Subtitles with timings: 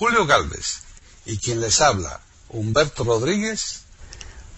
[0.00, 0.82] Julio Galvez
[1.26, 3.84] y quien les habla, Humberto Rodríguez,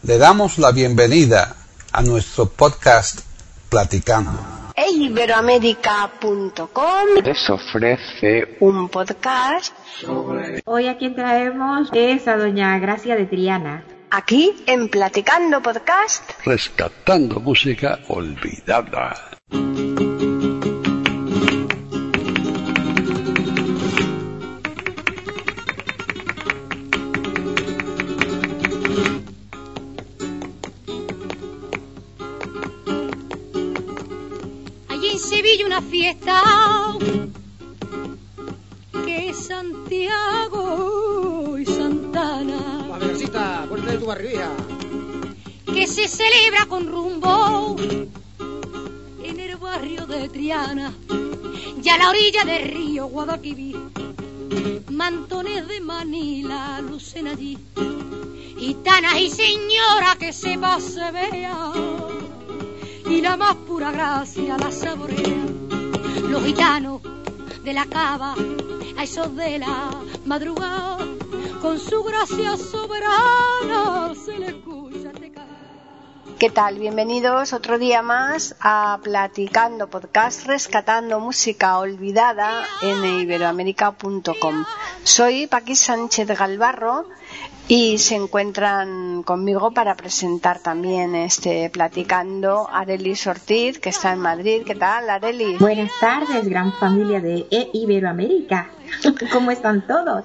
[0.05, 1.57] le damos la bienvenida
[1.91, 3.23] a nuestro podcast
[3.69, 4.39] Platicando.
[4.77, 9.75] eiberoamerica.com les ofrece un podcast
[10.65, 13.85] Hoy a quien traemos es a doña Gracia de Triana.
[14.11, 16.23] aquí en Platicando Podcast.
[16.45, 19.17] rescatando música olvidada.
[39.05, 40.59] Que Santiago
[41.59, 42.87] y Santana.
[43.69, 44.51] Ponte de tu barbilla.
[45.65, 47.77] que se celebra con rumbo
[49.25, 50.93] en el barrio de Triana
[51.83, 53.79] y a la orilla del río Guadalquivir.
[54.91, 57.59] Mantones de Manila lucen allí.
[58.59, 61.73] Gitanas y señoras que sepa se vea
[63.09, 65.62] y la más pura gracia la saborea
[66.33, 67.03] los gitanos
[67.63, 68.35] de la cava
[68.97, 69.91] a esos de la
[70.25, 70.97] madrugada
[71.61, 75.13] con su gracia soberana se le escucha.
[76.39, 76.79] ¿Qué tal?
[76.79, 84.65] Bienvenidos otro día más a Platicando Podcast, rescatando música olvidada en iberoamerica.com.
[85.05, 87.05] Soy Paqui Sánchez Galvarro
[87.69, 94.63] y se encuentran conmigo para presentar también este Platicando Arelis Ortiz, que está en Madrid.
[94.67, 95.59] ¿Qué tal, Arelis?
[95.59, 98.71] Buenas tardes, gran familia de E Iberoamérica.
[99.33, 100.25] ¿Cómo están todos?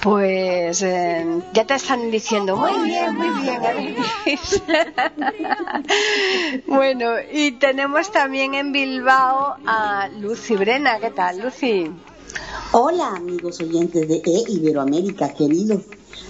[0.00, 4.62] Pues eh, ya te están diciendo muy bien, muy bien, Arelis.
[6.66, 10.98] bueno, y tenemos también en Bilbao a Lucy Brena.
[11.00, 11.90] ¿Qué tal, Lucy?
[12.72, 15.80] Hola amigos oyentes de E Iberoamérica, queridos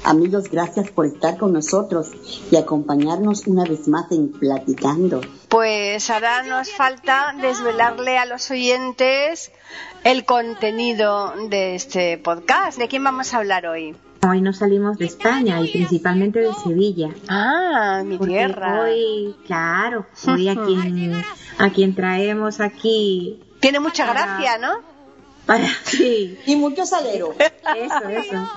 [0.04, 2.08] amigos, gracias por estar con nosotros
[2.50, 5.20] y acompañarnos una vez más en Platicando.
[5.48, 9.52] Pues ahora nos falta desvelarle a los oyentes
[10.04, 12.78] el contenido de este podcast.
[12.78, 13.96] ¿De quién vamos a hablar hoy?
[14.28, 17.08] Hoy nos salimos de España y principalmente de Sevilla.
[17.28, 18.82] Ah, mi Porque tierra.
[18.82, 21.24] hoy, claro, hoy a quien,
[21.58, 24.89] a quien traemos aquí Tiene mucha gracia, ¿no?
[25.46, 25.68] Para...
[25.84, 27.34] Sí, Y mucho salero.
[27.76, 28.48] eso, eso.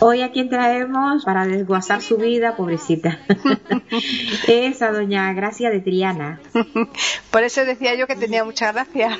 [0.00, 3.20] Hoy a quien traemos para desguazar su vida, pobrecita.
[4.48, 6.40] es a doña Gracia de Triana.
[7.30, 9.18] Por eso decía yo que tenía mucha gracia.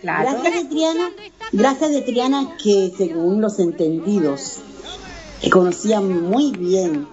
[0.00, 0.30] Claro.
[0.30, 1.10] Gracias de Triana,
[1.52, 4.60] gracias de Triana que según los entendidos,
[5.40, 7.08] que conocía muy bien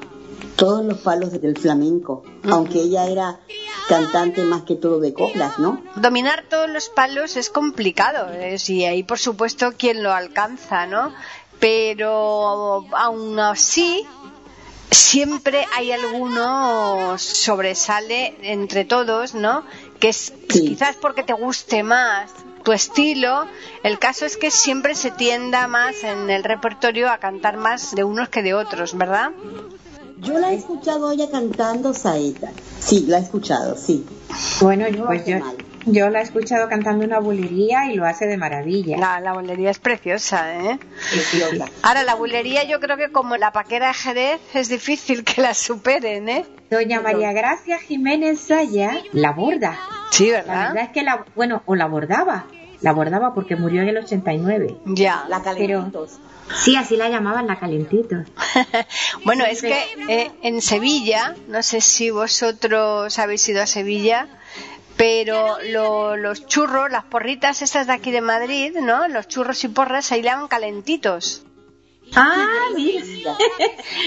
[0.56, 3.40] todos los palos del flamenco, aunque ella era
[3.90, 5.84] cantante más que todo de coplas, ¿no?
[5.96, 11.12] Dominar todos los palos es complicado, es- y ahí por supuesto quien lo alcanza, ¿no?
[11.60, 14.06] Pero aún así,
[14.92, 19.64] siempre hay alguno sobresale entre todos, ¿no?
[20.00, 20.68] Que es Sí.
[20.70, 22.32] quizás porque te guste más
[22.64, 23.48] tu estilo.
[23.84, 28.04] El caso es que siempre se tienda más en el repertorio a cantar más de
[28.04, 29.32] unos que de otros, ¿verdad?
[30.22, 32.52] Yo la he escuchado a ella cantando saeta.
[32.80, 34.06] Sí, la he escuchado, sí.
[34.62, 35.56] Bueno, No pues yo, mal.
[35.86, 38.98] yo la he escuchado cantando una bulería y lo hace de maravilla.
[38.98, 40.80] La, la bolería es preciosa, ¿eh?
[41.12, 41.66] Preciosa.
[41.84, 45.54] Ahora, la bulería yo creo que como la paquera de Jerez es difícil que la
[45.54, 46.46] superen, ¿eh?
[46.70, 49.80] Doña María Gracia Jiménez Saya la borda.
[50.12, 50.68] Sí, La ¿verdad?
[50.70, 52.46] verdad es que la, bueno, o la bordaba.
[52.82, 54.76] La bordaba porque murió en el 89.
[54.86, 55.26] Ya.
[55.28, 56.12] La calentitos.
[56.56, 58.26] Sí, así la llamaban la calentitos.
[59.26, 64.28] bueno, es que eh, en Sevilla, no sé si vosotros habéis ido a Sevilla,
[64.98, 69.08] pero lo- los churros, las porritas estas de aquí de Madrid, ¿no?
[69.08, 71.44] Los churros y porras ahí le llaman calentitos.
[72.16, 73.04] Ah, mira.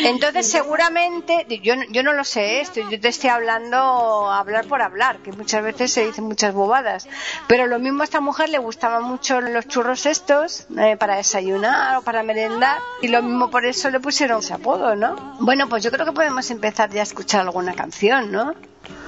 [0.05, 4.83] Entonces seguramente, yo, no- yo no lo sé, esto, yo te estoy hablando, hablar por
[4.83, 7.09] hablar, que muchas veces se dicen muchas bobadas,
[7.47, 11.97] pero lo mismo a esta mujer le gustaban mucho los churros estos eh, para desayunar
[11.99, 15.37] o para merendar y lo mismo por eso le pusieron ese apodo, ¿no?
[15.41, 18.55] Bueno, pues yo creo que podemos empezar ya a escuchar alguna canción, ¿no?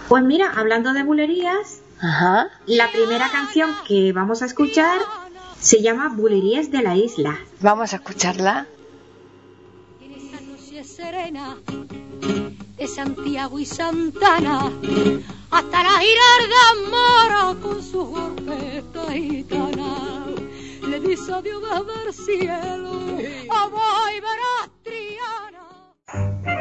[0.09, 2.49] Pues mira, hablando de bulerías, Ajá.
[2.67, 5.01] la primera canción que vamos a escuchar
[5.59, 7.39] se llama Bulerías de la Isla.
[7.61, 8.67] Vamos a escucharla.
[10.94, 11.56] Serena
[12.76, 14.70] de Santiago y Santana
[15.50, 20.25] hasta la girarda mora con su golpeta gitana
[20.88, 22.93] le dice adiós desde el cielo
[23.50, 26.54] a voy verás Triana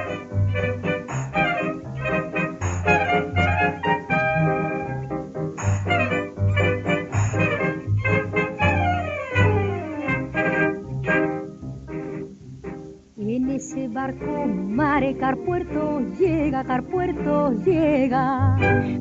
[13.89, 15.15] barco mare
[15.45, 18.57] puerto llega, puerto llega.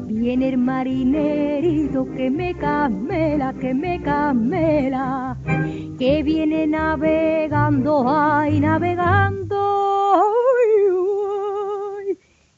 [0.07, 5.37] Viene el marinerito que me camela, que me camela,
[5.99, 9.33] que viene navegando, ay, navegando.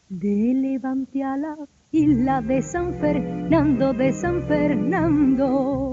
[0.09, 1.57] de levante a la
[1.91, 5.93] isla de San Fernando, de San Fernando.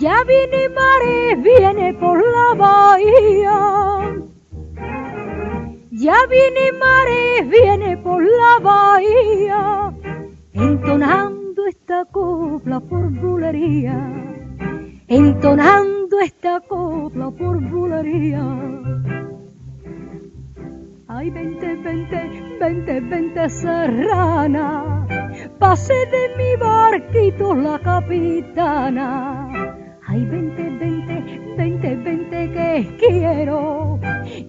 [0.00, 4.14] Ya viene mare, viene por la bahía.
[5.90, 9.94] Ya viene mare, viene por la bahía,
[10.52, 14.10] entonando esta copla por bulería,
[15.06, 18.44] entonando esta copla por bulería.
[21.06, 22.30] Ay, vente, vente,
[22.60, 25.06] vente, vente, serrana,
[25.60, 29.83] pase de mi barquito la capitana.
[30.06, 33.98] Ay, vente, vente, vente, vente, que quiero,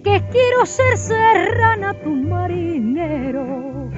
[0.03, 3.89] que quiero ser serrana tu marinero.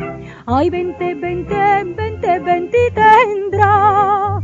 [0.45, 4.39] Ay, vente, vente, vente, vente y tendrá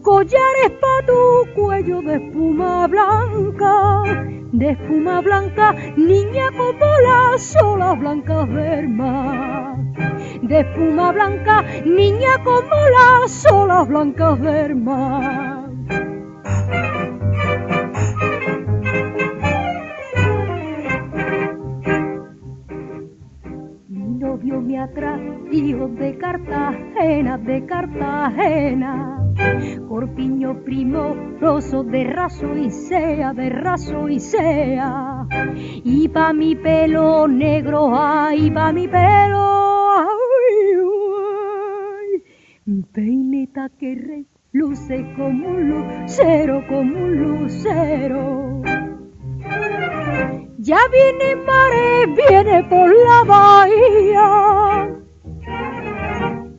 [0.00, 4.02] collares pa' tu cuello de espuma blanca,
[4.52, 9.76] de espuma blanca, niña como las olas blancas del mar.
[10.42, 15.63] De espuma blanca, niña como las olas blancas del mar.
[24.84, 29.20] Me atrajo de Cartagena, de Cartagena.
[29.88, 35.26] Corpiño primoroso de raso y sea, de raso y sea.
[35.84, 40.06] Y pa' mi pelo negro, ay, pa' mi pelo, ay,
[42.66, 42.82] ay.
[42.92, 48.62] Peineta que luce como un lucero, como un lucero.
[50.66, 54.26] Ya viene mare, viene por la bahía.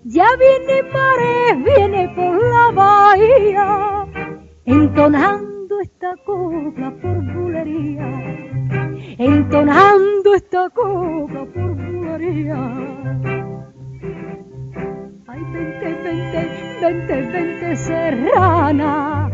[0.03, 4.05] Ya viene mare, viene por la bahía.
[4.65, 8.07] Entonando esta copla por bulería.
[9.17, 12.61] Entonando esta copla por bulería.
[15.25, 19.31] Ay, vente, vente, vente, vente, serrana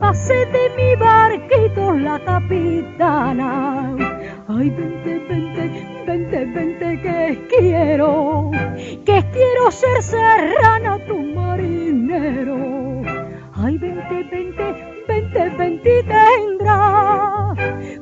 [0.00, 4.09] pase de mi barquito la capitana.
[4.60, 8.50] Ay, vente, vente, vente, vente, que quiero,
[9.06, 13.00] que quiero ser serrana tu marinero.
[13.54, 14.66] Ay, vente, vente,
[15.08, 17.54] vente, vente y tendrá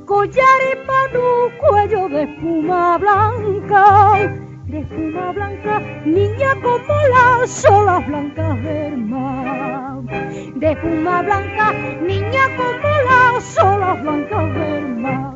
[0.05, 8.63] collares para tu cuello de espuma blanca de espuma blanca, niña como las olas blancas
[8.65, 10.03] del mar.
[10.57, 11.73] De espuma blanca,
[12.03, 15.28] niña como las olas blancas del mar.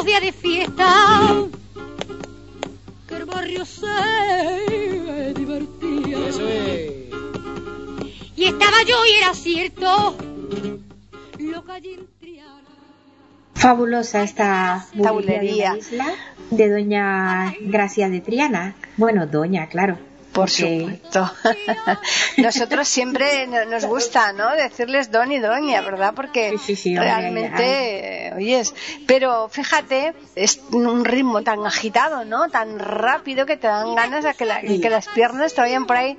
[0.00, 1.46] Aquellos días de fiesta
[3.08, 6.28] que el barrio se divertía.
[6.28, 6.92] Eso es.
[8.36, 10.16] Y estaba yo y era cierto
[11.38, 12.00] lo que
[13.54, 15.76] Fabulosa esta, bulería
[16.50, 18.74] de doña Gracia de Triana.
[18.96, 19.98] Bueno, doña, claro.
[20.32, 21.30] Por supuesto.
[22.36, 24.50] Nosotros siempre nos gusta, ¿no?
[24.54, 26.12] Decirles don y doña, ¿verdad?
[26.14, 28.74] Porque realmente, oyes,
[29.06, 32.48] pero fíjate, es un ritmo tan agitado, ¿no?
[32.48, 36.16] Tan rápido que te dan ganas de que, que las piernas te vayan por ahí.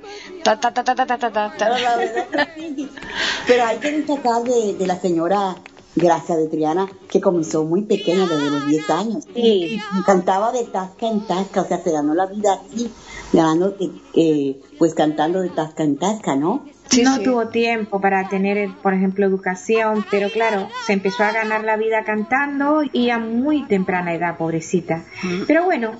[3.46, 5.56] Pero hay que destacar de, de la señora
[5.94, 9.24] Gracia de Triana, que comenzó muy pequeña, desde los 10 años.
[9.34, 12.90] Y cantaba de tasca en tasca, o sea, se ganó la vida así,
[13.32, 16.64] ganando, eh, eh, pues cantando de tasca en tasca, ¿no?
[17.02, 21.76] no tuvo tiempo para tener, por ejemplo, educación, pero claro, se empezó a ganar la
[21.76, 25.04] vida cantando y a muy temprana edad, pobrecita.
[25.46, 25.92] Pero bueno,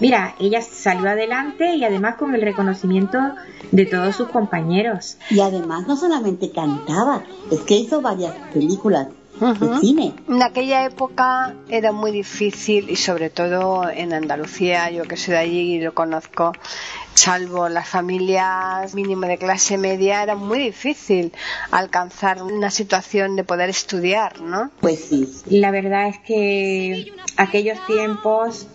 [0.00, 3.18] mira, ella salió adelante y además con el reconocimiento
[3.70, 5.18] de todos sus compañeros.
[5.30, 9.08] Y además no solamente cantaba, es que hizo varias películas
[9.40, 15.38] en aquella época era muy difícil y sobre todo en Andalucía, yo que soy de
[15.38, 16.52] allí y lo conozco,
[17.14, 21.32] salvo las familias mínimo de clase media, era muy difícil
[21.70, 24.70] alcanzar una situación de poder estudiar, ¿no?
[24.80, 25.28] Pues sí.
[25.46, 28.66] La verdad es que aquellos tiempos,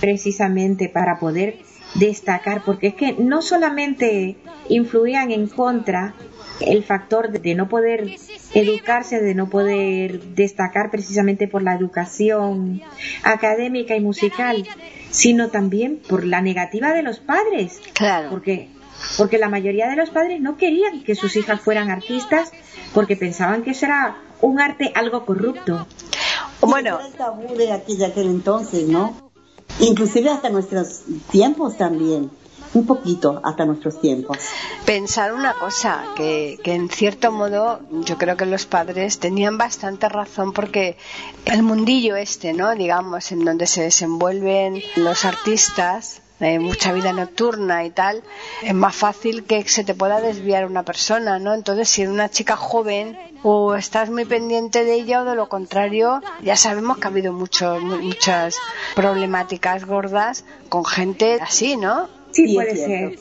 [0.00, 1.58] precisamente para poder
[1.94, 4.36] destacar, porque es que no solamente
[4.68, 6.14] influían en contra
[6.60, 8.16] el factor de no poder
[8.54, 12.82] educarse, de no poder destacar precisamente por la educación
[13.22, 14.66] académica y musical,
[15.10, 17.80] sino también por la negativa de los padres.
[17.92, 18.30] Claro.
[18.30, 18.68] Porque,
[19.16, 22.52] porque la mayoría de los padres no querían que sus hijas fueran artistas
[22.92, 25.86] porque pensaban que eso era un arte algo corrupto.
[26.60, 29.32] Bueno, Era el tabú de aquel, de aquel entonces, ¿no?
[29.80, 32.30] Inclusive hasta nuestros tiempos también.
[32.72, 34.36] Un poquito hasta nuestros tiempos.
[34.84, 40.08] pensar una cosa, que, que en cierto modo yo creo que los padres tenían bastante
[40.08, 40.96] razón porque
[41.44, 42.74] el mundillo este, ¿no?
[42.74, 48.22] Digamos, en donde se desenvuelven los artistas, eh, mucha vida nocturna y tal,
[48.62, 51.54] es más fácil que se te pueda desviar una persona, ¿no?
[51.54, 55.48] Entonces, si eres una chica joven o estás muy pendiente de ella o de lo
[55.48, 58.62] contrario, ya sabemos que ha habido muchos, mu- muchas
[58.94, 62.08] problemáticas gordas con gente así, ¿no?
[62.32, 63.14] Sí, puede ser.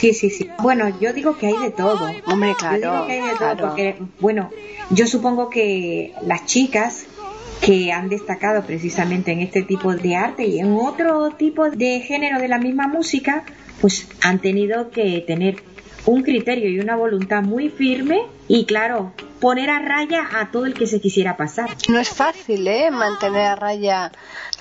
[0.00, 0.50] Sí, sí, sí.
[0.58, 2.16] Bueno, yo digo que hay de todo.
[2.26, 3.68] Hombre, Yo claro, digo que hay de todo claro.
[3.68, 4.50] porque, bueno,
[4.90, 7.06] yo supongo que las chicas
[7.64, 12.38] que han destacado precisamente en este tipo de arte y en otro tipo de género
[12.38, 13.44] de la misma música,
[13.80, 15.62] pues han tenido que tener
[16.04, 20.74] un criterio y una voluntad muy firme y claro, poner a raya a todo el
[20.74, 21.70] que se quisiera pasar.
[21.88, 22.90] No es fácil, ¿eh?
[22.90, 24.12] Mantener a raya.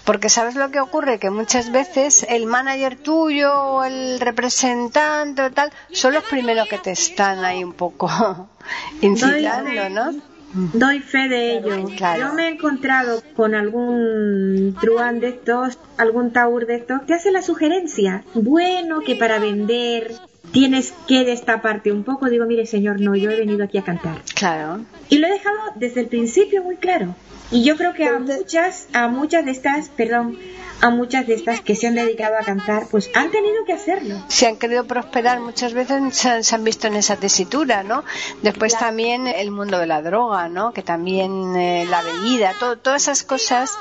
[0.06, 5.52] Porque sabes lo que ocurre, que muchas veces el manager tuyo o el representante o
[5.52, 8.10] tal son los primeros que te están ahí un poco
[9.02, 10.33] incitando, ¿no?
[10.54, 11.86] Doy fe de ello.
[11.98, 12.28] Claro.
[12.28, 17.32] Yo me he encontrado con algún truán de estos, algún taur de estos, que hace
[17.32, 18.24] la sugerencia.
[18.34, 20.12] Bueno, que para vender
[20.52, 22.30] tienes que destaparte un poco.
[22.30, 24.22] Digo, mire señor, no, yo he venido aquí a cantar.
[24.36, 24.86] Claro.
[25.10, 27.16] Y lo he dejado desde el principio muy claro.
[27.52, 30.40] Y yo creo que a muchas, a muchas de estas, perdón,
[30.84, 34.22] a muchas de estas que se han dedicado a cantar, pues han tenido que hacerlo.
[34.28, 38.04] Si han querido prosperar muchas veces se han, se han visto en esa tesitura, ¿no?
[38.42, 40.74] Después también el mundo de la droga, ¿no?
[40.74, 43.72] Que también eh, la bebida, todo, todas esas cosas,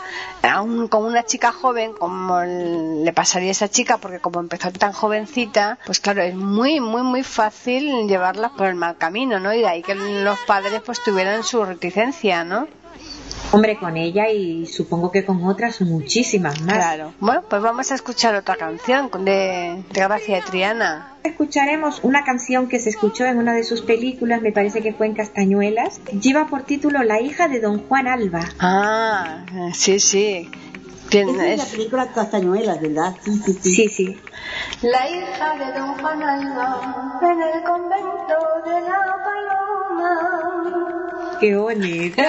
[0.42, 4.92] aún con una chica joven, como le pasaría a esa chica, porque como empezó tan
[4.92, 9.52] jovencita, pues claro, es muy, muy, muy fácil llevarla por el mal camino, ¿no?
[9.52, 12.68] Y de ahí que los padres pues tuvieran su reticencia, ¿no?
[13.50, 16.76] Hombre, con ella y supongo que con otras muchísimas más.
[16.76, 17.12] Claro.
[17.20, 21.16] Bueno, pues vamos a escuchar otra canción de, de Gracia de Triana.
[21.22, 25.06] Escucharemos una canción que se escuchó en una de sus películas, me parece que fue
[25.06, 26.00] en Castañuelas.
[26.18, 28.44] Lleva por título La hija de Don Juan Alba.
[28.58, 29.44] Ah,
[29.74, 30.50] sí, sí.
[31.12, 33.14] Es la película Castañuelas, ¿verdad?
[33.22, 33.74] Sí, sí, sí.
[33.74, 34.20] Sí, sí.
[34.80, 40.16] La hija de don Juan Alba en el convento de la Paloma.
[41.38, 42.22] Qué bonito.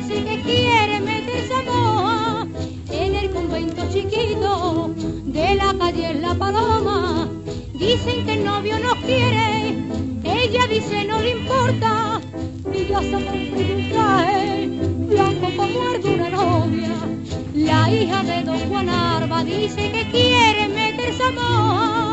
[0.01, 2.47] dice que quiere meterse a moja.
[2.89, 4.93] En el convento chiquito
[5.25, 7.29] de la calle La Paloma.
[7.73, 9.75] Dicen que el novio no quiere.
[10.23, 12.21] Ella dice no le importa.
[12.73, 14.67] Y ya se compró un traje
[15.09, 16.95] blanco como el una novia.
[17.53, 22.10] La hija de don Juan Arba dice que quiere meterse a moja.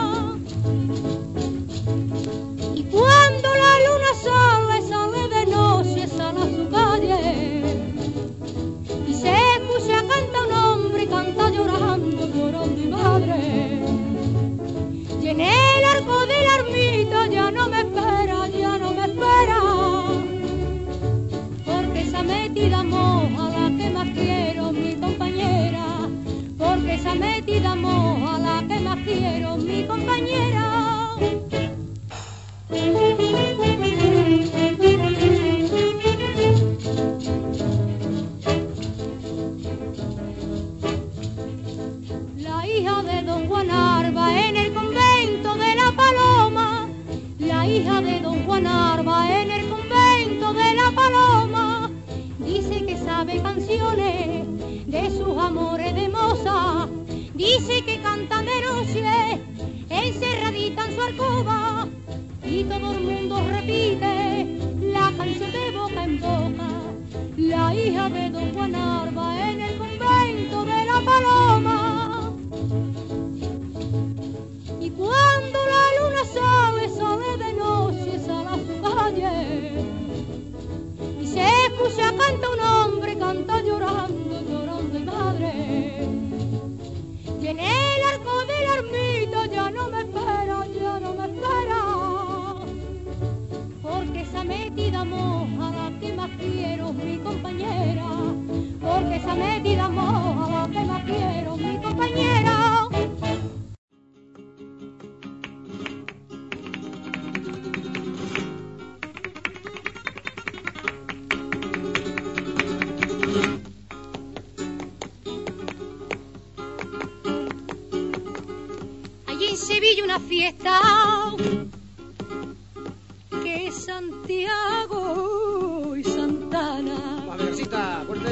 [53.68, 56.88] de sus amores de moza.
[57.34, 59.40] Dice que canta de noche,
[59.90, 61.87] encerradita en su alcoba,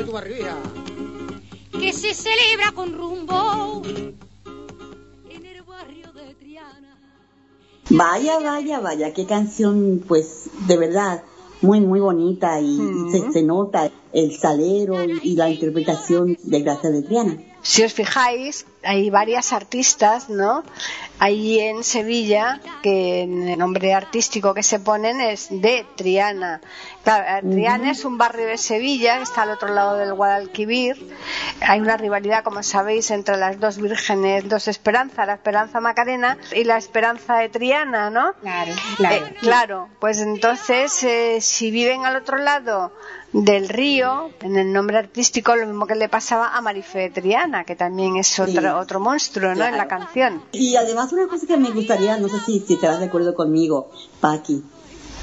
[0.07, 0.57] tu barriga.
[1.73, 6.97] que se celebra con rumbo en el barrio de Triana.
[7.91, 11.25] Vaya, vaya, vaya, qué canción, pues, de verdad,
[11.61, 16.91] muy, muy bonita y, y se, se nota el salero y la interpretación de Gracia
[16.91, 17.39] de Triana.
[17.63, 20.63] Si os fijáis, hay varias artistas, ¿no?
[21.19, 26.61] Ahí en Sevilla, que el nombre artístico que se ponen es de Triana.
[27.05, 31.17] Claro, eh, Triana es un barrio de Sevilla que está al otro lado del Guadalquivir.
[31.61, 36.65] Hay una rivalidad, como sabéis, entre las dos vírgenes, dos esperanzas, la esperanza Macarena y
[36.65, 38.35] la esperanza de Triana, ¿no?
[38.43, 39.17] Claro, claro.
[39.17, 42.93] Eh, claro, pues entonces, eh, si viven al otro lado
[43.33, 47.65] del río, en el nombre artístico, lo mismo que le pasaba a Marife de Triana,
[47.65, 48.76] que también es otro, Sí.
[48.79, 49.65] Otro monstruo, ¿no?
[49.65, 50.43] En la canción.
[50.53, 53.91] Y además una cosa que me gustaría, no sé si, si estarás de acuerdo conmigo,
[54.21, 54.63] Paqui,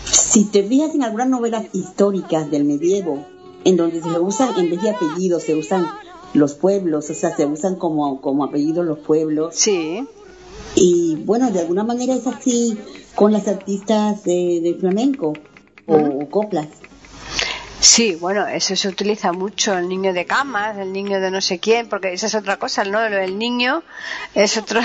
[0.05, 3.25] si te fijas en algunas novelas históricas del medievo,
[3.63, 5.87] en donde se usan, en vez de apellidos, se usan
[6.33, 10.05] los pueblos, o sea, se usan como, como apellidos los pueblos, Sí,
[10.75, 12.77] y bueno, de alguna manera es así
[13.15, 15.33] con las artistas de, de flamenco
[15.85, 16.67] o, o coplas.
[17.83, 21.59] Sí, bueno, eso se utiliza mucho, el niño de camas, el niño de no sé
[21.59, 23.07] quién, porque esa es otra cosa, ¿no?
[23.09, 23.83] Lo del niño
[24.33, 24.79] es otro,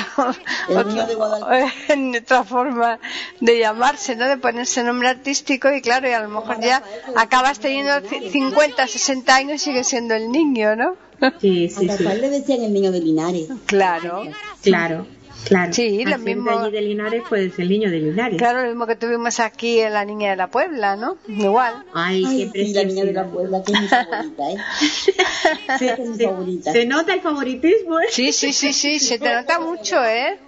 [0.69, 2.21] El otro- niño de Guadalquivir.
[2.23, 2.99] otra forma
[3.41, 4.27] de llamarse, ¿no?
[4.29, 6.83] De ponerse nombre artístico y claro, y a lo mejor ya
[7.17, 10.97] acabas teniendo ci- 50, 60 años y sigue siendo el niño, ¿no?
[11.41, 11.87] Sí, A sí, sí.
[11.89, 13.49] Rafael le decían el niño de Linares.
[13.67, 14.23] Claro.
[14.63, 15.07] Claro,
[15.45, 15.73] claro.
[15.73, 18.39] Sí, lo mismo- de allí de Linares, pues el niño de Linares.
[18.39, 21.17] Claro, lo mismo que tuvimos aquí en La Niña de la Puebla, ¿no?
[21.29, 21.85] Igual.
[21.95, 23.27] Ay, Ay, qué sí, la niña de la.
[23.27, 24.57] Puebla, que es mi favorita, ¿eh?
[25.79, 26.73] Se, es mi se- favorita.
[26.73, 28.05] se nota el favoritismo, ¿eh?
[28.11, 30.39] Sí, sí, sí, sí, se te nota mucho, ¿eh?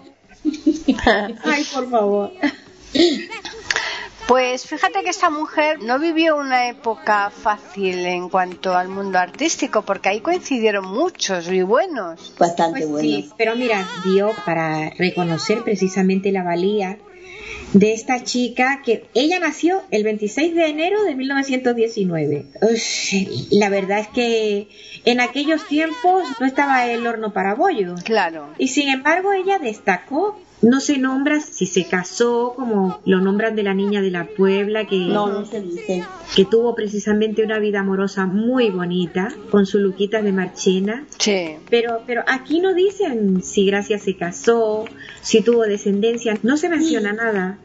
[1.45, 2.33] Ay, por favor.
[4.31, 9.83] Pues fíjate que esta mujer no vivió una época fácil en cuanto al mundo artístico,
[9.83, 12.33] porque ahí coincidieron muchos y buenos.
[12.39, 13.09] Bastante Pues bueno.
[13.09, 16.99] sí, pero mira, dio para reconocer precisamente la valía
[17.73, 22.47] de esta chica que ella nació el 26 de enero de 1919.
[22.73, 24.69] Ush, la verdad es que
[25.07, 27.97] en aquellos tiempos no estaba el horno para bollo.
[28.05, 28.47] Claro.
[28.59, 30.39] Y sin embargo ella destacó.
[30.63, 34.87] No se nombra si se casó como lo nombran de la niña de la Puebla
[34.87, 36.05] que No, no se dice.
[36.37, 41.05] que tuvo precisamente una vida amorosa muy bonita con su Luquita de Marchena.
[41.19, 41.57] Sí.
[41.71, 44.85] Pero, pero aquí no dicen si Gracia se casó,
[45.23, 47.59] si tuvo descendencia, no se menciona nada.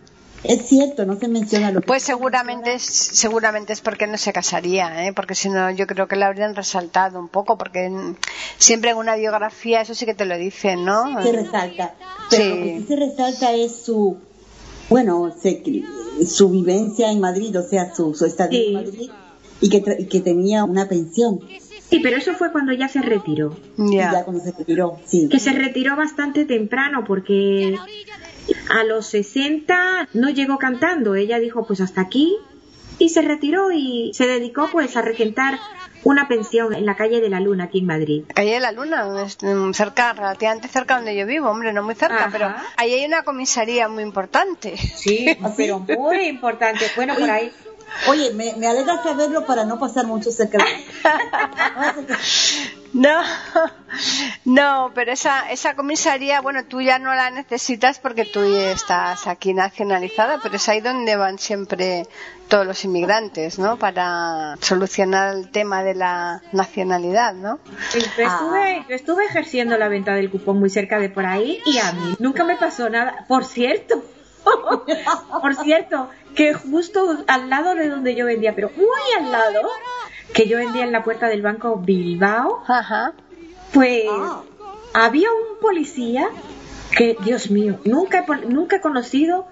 [0.47, 5.05] Es cierto, no se menciona lo Pues seguramente es, seguramente es porque no se casaría,
[5.07, 5.13] ¿eh?
[5.13, 8.17] porque si no yo creo que la habrían resaltado un poco, porque en-
[8.57, 11.21] siempre en una biografía eso sí que te lo dicen, ¿no?
[11.21, 11.95] se resalta.
[12.29, 12.49] Pero Sí.
[12.49, 14.17] lo que sí se resalta es su,
[14.89, 15.63] bueno, se-
[16.27, 18.67] su vivencia en Madrid, o sea, su, su estadía Sí.
[18.67, 19.11] en Madrid,
[19.61, 21.39] y que, tra- y que tenía una pensión.
[21.89, 23.55] Sí, pero eso fue cuando ya se retiró.
[23.77, 24.23] Y ya Ya.
[24.23, 25.27] cuando se retiró, sí.
[25.29, 27.75] Que se retiró bastante temprano porque
[28.69, 31.15] a los 60 no llegó cantando.
[31.15, 32.35] Ella dijo pues hasta aquí
[32.99, 35.59] y se retiró y se dedicó pues a regentar
[36.03, 38.23] una pensión en la calle de la Luna aquí en Madrid.
[38.33, 42.25] Calle de la Luna, mm, cerca, relativamente cerca donde yo vivo, hombre, no muy cerca,
[42.25, 42.29] Ajá.
[42.31, 44.77] pero ahí hay una comisaría muy importante.
[44.77, 45.25] Sí,
[45.57, 46.85] pero muy importante.
[46.95, 47.51] Bueno, por ahí
[48.07, 52.15] Oye, me, me alegra saberlo para no pasar mucho cerca de...
[52.93, 53.21] No,
[54.45, 59.27] no, pero esa, esa comisaría, bueno, tú ya no la necesitas porque tú ya estás
[59.27, 62.07] aquí nacionalizada, pero es ahí donde van siempre
[62.47, 63.77] todos los inmigrantes, ¿no?
[63.77, 67.59] Para solucionar el tema de la nacionalidad, ¿no?
[67.93, 71.79] Yo estuve, yo estuve ejerciendo la venta del cupón muy cerca de por ahí y
[71.79, 73.25] a mí nunca me pasó nada.
[73.27, 74.03] Por cierto,
[75.41, 79.61] Por cierto, que justo al lado de donde yo vendía, pero muy al lado,
[80.33, 83.13] que yo vendía en la puerta del banco Bilbao, Ajá.
[83.73, 84.05] pues
[84.93, 86.29] había un policía
[86.95, 89.47] que, Dios mío, nunca, nunca he conocido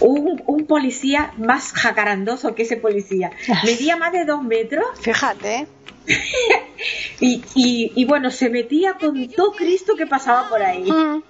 [0.00, 3.30] un, un policía más jacarandoso que ese policía.
[3.64, 5.66] Medía más de dos metros Fíjate.
[7.20, 10.90] y, y, y bueno, se metía con todo Cristo que pasaba por ahí.
[10.90, 11.22] Mm.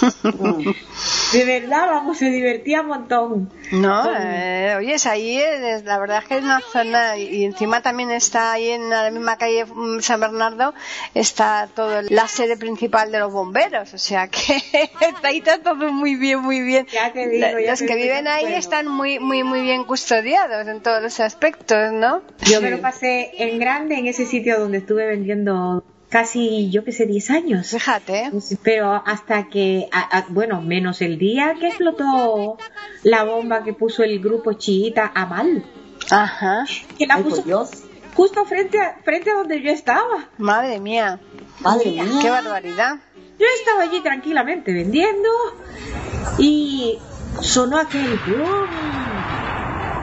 [1.32, 3.52] De verdad, vamos, se divertía un montón.
[3.72, 8.10] No, eh, oyes, ahí es- la verdad es que es una zona y encima también
[8.10, 10.74] está ahí en la misma calle mm, San Bernardo
[11.14, 14.56] está todo la sede principal de los bomberos, o sea que
[15.00, 16.86] está ahí todo muy bien, muy bien.
[16.92, 20.66] Ya te digo, ya los te que viven ahí están muy, muy, muy bien custodiados
[20.66, 22.22] en todos los aspectos, ¿no?
[22.42, 26.92] Yo me lo pasé en grande en ese sitio donde estuve vendiendo casi, yo que
[26.92, 27.68] sé, 10 años.
[27.70, 28.30] Fíjate.
[28.62, 32.58] Pero hasta que, a- a- bueno, menos el día que explotó
[33.04, 35.64] la bomba que puso el grupo chiita a mal,
[36.10, 36.64] Ajá.
[36.98, 37.70] que la Ay, puso Dios.
[38.14, 40.28] justo frente a, frente a donde yo estaba.
[40.36, 41.18] Madre mía,
[41.60, 42.04] Madre mía.
[42.20, 42.96] qué barbaridad.
[43.38, 45.28] Yo estaba allí tranquilamente vendiendo
[46.38, 46.98] y
[47.40, 48.68] sonó aquel ¡brum!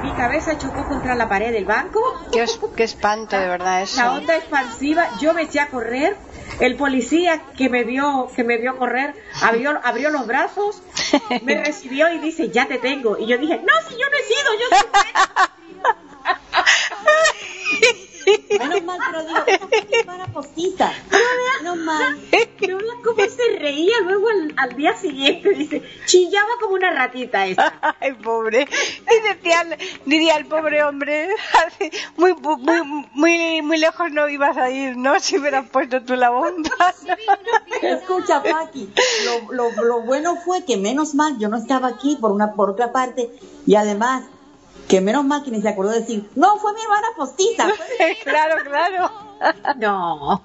[0.08, 2.00] Mi cabeza chocó contra la pared del banco.
[2.32, 3.98] Qué, espanto de verdad eso.
[3.98, 6.16] La onda expansiva, yo me eché a correr.
[6.62, 10.82] El policía que me vio, que me vio correr, abrió, abrió los brazos,
[11.42, 13.18] me recibió y dice, ya te tengo.
[13.18, 15.52] Y yo dije, no, si yo no he sido, yo soy buena".
[18.60, 20.92] Menos mal, pero digo, qué para postiza.
[21.60, 22.20] Menos mal.
[22.60, 25.50] Pero vea cómo se reía luego al, al día siguiente.
[25.52, 27.74] Dice, chillaba como una ratita esa.
[28.00, 28.62] Ay, pobre.
[28.62, 29.66] Y decía,
[30.06, 31.30] diría el pobre hombre,
[32.18, 35.20] muy, muy, muy, muy lejos no ibas a ir, ¿no?
[35.20, 36.72] Si hubieras puesto tú la bomba.
[37.82, 38.92] Escucha, Paqui,
[39.26, 42.70] lo, lo, lo bueno fue que menos mal yo no estaba aquí por una por
[42.72, 43.30] otra parte
[43.66, 44.24] y además
[44.88, 47.68] que menos mal que ni se acordó de decir, no, fue mi hermana postiza.
[48.24, 49.12] claro, claro.
[49.78, 50.44] No.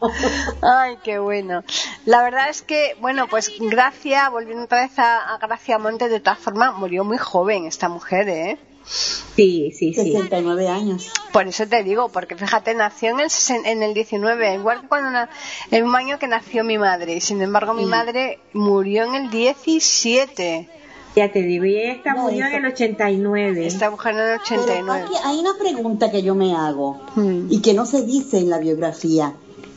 [0.63, 1.63] Ay, qué bueno.
[2.05, 6.21] La verdad es que, bueno, pues Gracia, volviendo otra vez a, a Gracia Montes, de
[6.21, 8.59] todas formas, murió muy joven esta mujer, ¿eh?
[8.85, 10.13] Sí, sí, sí.
[10.13, 11.11] 69 años.
[11.33, 13.31] Por eso te digo, porque fíjate, nació en el,
[13.65, 15.31] en el 19, igual que cuando na-
[15.71, 17.15] el mismo año que nació mi madre.
[17.15, 20.69] Y sin embargo, mi madre murió en el 17.
[21.15, 23.67] Ya te digo, y esta No, murió en el 89.
[23.67, 25.03] Esta mujer en el Pero 89.
[25.05, 27.49] Paqui, hay una pregunta que yo me hago Hmm.
[27.51, 29.35] y que no se dice en la biografía.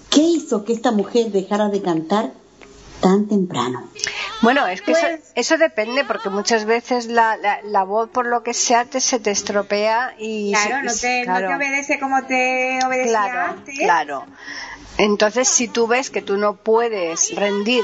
[0.09, 2.31] ¿Qué hizo que esta mujer dejara de cantar
[3.01, 3.89] tan temprano?
[4.41, 8.25] Bueno, es que eso, Pues- eso depende, porque muchas veces la, la, la voz, por
[8.27, 10.53] lo que sea, te, se te estropea y...
[10.53, 11.49] Claro, se- no te, claro.
[11.51, 13.77] no te obedece como te obedecía Claro, antes.
[13.79, 14.23] claro.
[14.97, 17.83] Entonces, si tú ves que tú no puedes rendir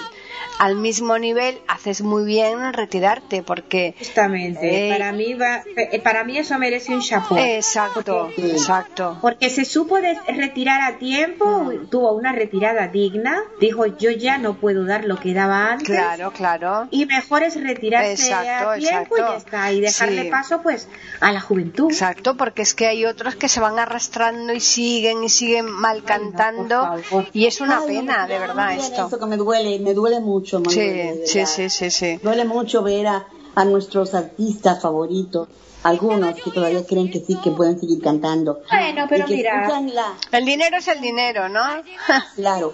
[0.59, 3.95] al mismo nivel, haces muy bien en retirarte, porque...
[3.97, 4.89] Justamente.
[4.89, 7.37] Eh, Para mí va, eh, para mí eso merece un chapó.
[7.37, 9.17] Exacto, Porque- exacto.
[9.21, 14.55] Porque se supo de- retirar a tiempo, tuvo una retirada digna, dijo yo ya no
[14.55, 15.87] puedo dar lo que daba antes.
[15.87, 16.87] Claro, claro.
[16.91, 19.15] Y mejor es retirarse Exacto, a tiempo exacto.
[19.17, 20.29] y ya está, y dejarle Sí.
[20.29, 20.87] paso pues
[21.19, 21.91] a la juventud.
[21.91, 26.03] Exacto, porque es que hay otros que se van arrastrando y siguen y siguen mal
[26.03, 27.25] cantando por favor.
[27.33, 29.07] y es una Ay, pena, de verdad, esto.
[29.07, 30.59] Eso que me duele, me duele mucho.
[30.59, 32.19] me Sí, sí, sí, sí, sí.
[32.21, 35.49] Duele mucho ver a, a nuestros artistas favoritos,
[35.83, 38.61] algunos que todavía creen que sí, que pueden seguir cantando.
[38.71, 39.81] Bueno, pero mira.
[39.81, 41.61] la, El dinero es el dinero, ¿no?
[42.35, 42.73] claro.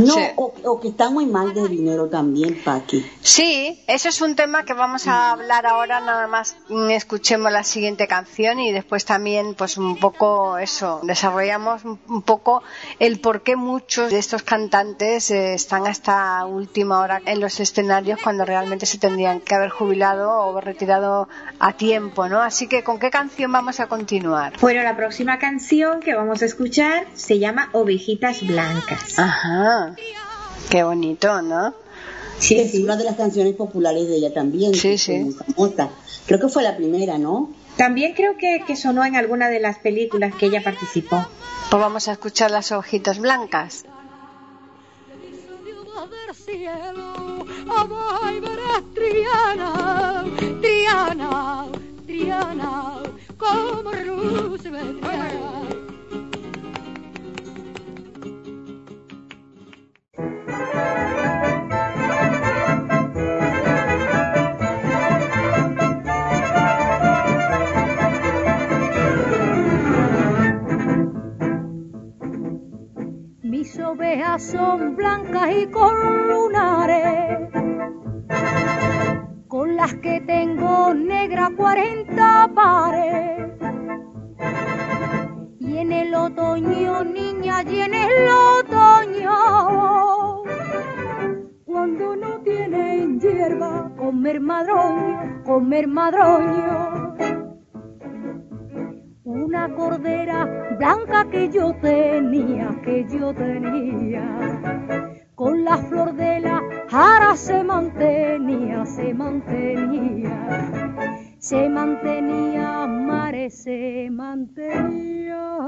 [0.00, 0.20] No, Sí.
[0.36, 3.04] o, o que están muy mal de dinero también, Paqui.
[3.20, 7.64] Sí, eso es un tema que vamos a hablar ahora, nada más mm, escuchemos la
[7.64, 12.62] siguiente canción y después también pues un poco eso, desarrollamos un un poco
[12.98, 18.18] el por qué muchos de estos cantantes eh, están hasta última hora en los escenarios
[18.22, 22.40] cuando realmente se tendrían que haber jubilado o retirado a tiempo, ¿no?
[22.42, 24.54] Así que ¿con qué canción vamos a continuar?
[24.60, 29.18] Bueno, la próxima canción que vamos a escuchar se llama Ovejitas Blancas.
[29.18, 29.89] Ajá,
[30.70, 31.74] qué bonito, ¿no?
[32.38, 32.82] Sí, es sí.
[32.82, 34.74] una de las canciones populares de ella también.
[34.74, 35.30] Sí, sí.
[35.32, 35.90] famosa.
[36.26, 37.50] Creo que fue la primera, ¿no?
[37.76, 41.26] También creo que, que sonó en alguna de las películas que ella participó.
[41.70, 43.84] Pues vamos a escuchar las hojitas blancas.
[46.34, 47.46] cielo,
[48.94, 50.24] Triana,
[50.60, 51.66] Triana,
[52.06, 53.02] Triana,
[53.38, 55.00] como Roosevelt.
[73.90, 77.48] Ovejas son blancas y con lunares,
[79.48, 83.50] con las que tengo negra 40 pares.
[85.58, 89.34] Y en el otoño, niña, y en el otoño,
[91.64, 97.16] cuando no tienen hierba, comer madroño, comer madroño.
[99.50, 100.44] Una cordera
[100.78, 104.22] blanca que yo tenía, que yo tenía.
[105.34, 110.36] Con la flor de la jara se mantenía, se mantenía,
[111.40, 115.58] se mantenía, mare, se mantenía.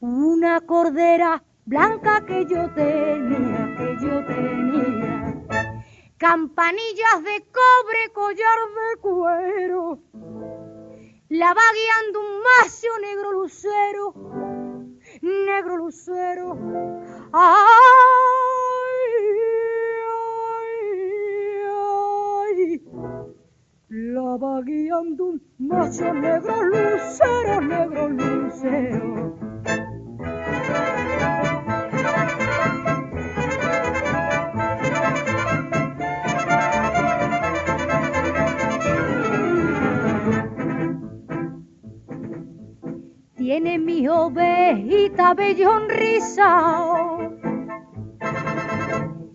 [0.00, 5.34] Una cordera blanca que yo tenía, que yo tenía,
[6.18, 10.00] campanillas de cobre, collar de cuero,
[11.30, 14.14] la va guiando un macio negro lucero,
[15.22, 16.58] negro lucero
[17.32, 17.70] Ay,
[20.58, 21.22] ay,
[22.48, 22.82] ay,
[23.88, 29.38] la va guiando un macho negro lucero, negro lucero.
[43.40, 47.38] Tiene mi ovejita bellón rizao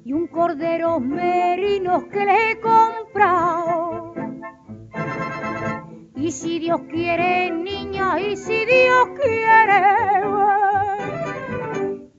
[0.05, 4.13] y un cordero merino que le he comprado.
[6.15, 9.81] Y si Dios quiere, niña, y si Dios quiere,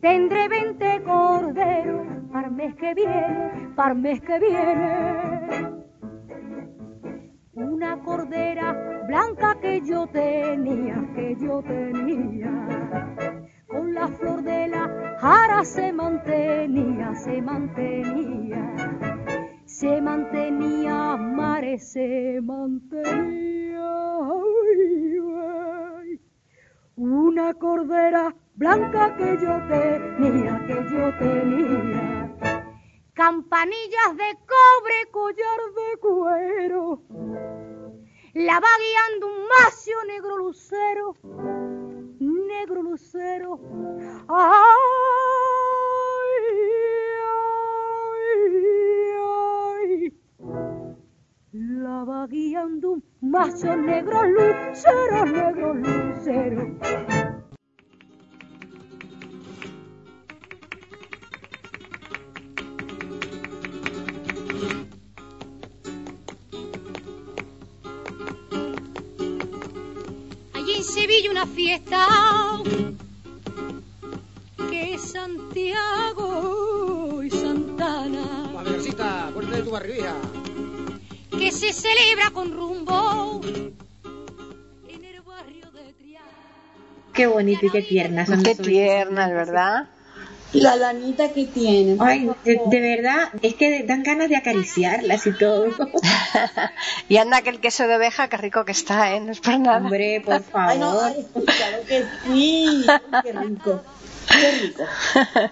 [0.01, 5.36] tendré 20 corderos para mes que viene, para mes que viene.
[7.77, 8.73] Una cordera
[9.07, 12.51] blanca que yo tenía, que yo tenía
[13.67, 18.73] con la flor de la jara se mantenía, se mantenía,
[19.67, 23.91] se mantenía, mare, se mantenía.
[26.97, 32.26] Una cordera blanca que yo tenía, que yo tenía.
[33.17, 37.03] Campanillas de cobre, collar de cuero.
[38.35, 41.17] La va guiando un macio negro lucero
[42.67, 43.61] negro lucero.
[44.29, 44.47] Ay,
[48.05, 48.43] ay,
[49.91, 50.13] ay.
[51.53, 57.46] La va guiando un macho negro lucero, negro lucero.
[71.07, 72.05] Sevilla una fiesta
[74.69, 76.33] que es Santiago
[77.23, 78.51] y Santana
[79.33, 80.17] fuerte de tu barrio, hija.
[81.31, 83.41] que se celebra con rumbo
[84.89, 86.27] en el barrio de Triana.
[87.13, 88.29] Qué bonito y qué tiernas.
[88.29, 89.89] son Qué tiernas, ¿verdad?
[90.63, 91.99] La lanita que tienen.
[92.01, 95.67] Ay, de, de verdad, es que dan ganas de acariciarlas y todo.
[97.09, 99.21] y anda que el queso de oveja, qué rico que está, ¿eh?
[99.21, 99.79] No es por nada.
[99.79, 101.13] Hombre, por Ay, no, favor.
[101.15, 102.87] ay, claro que sí.
[103.23, 103.83] Qué rico.
[104.29, 104.83] Qué rico.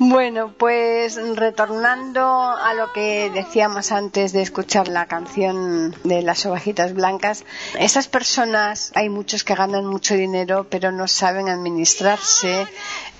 [0.00, 6.94] Bueno, pues retornando a lo que decíamos antes de escuchar la canción de las ovejitas
[6.94, 7.44] blancas,
[7.78, 12.66] esas personas, hay muchos que ganan mucho dinero pero no saben administrarse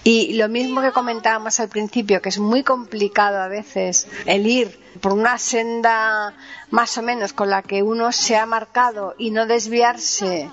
[0.04, 4.78] y lo mismo que comentábamos al principio, que es muy complicado a veces el ir
[5.00, 6.34] por una senda
[6.70, 10.50] más o menos con la que uno se ha marcado y no desviarse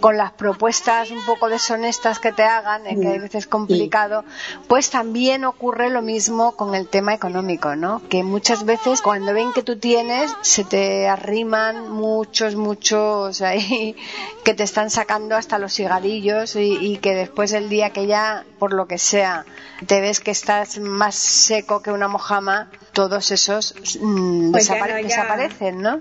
[0.00, 4.24] con las propuestas un poco deshonestas que te hagan, eh, que a veces es complicado,
[4.66, 8.02] pues también ocurre lo mismo con el tema económico, ¿no?
[8.08, 13.94] Que muchas veces cuando ven que tú tienes, se te arriman muchos, muchos ahí
[14.44, 18.44] que te están sacando hasta los cigarrillos y, y que después el día que ya,
[18.58, 19.44] por lo que sea,
[19.86, 24.94] te ves que estás más seco que una mojama, todos esos mm, Pues ya desapare-
[24.94, 25.06] no, ya.
[25.08, 26.00] desaparecen, ¿no?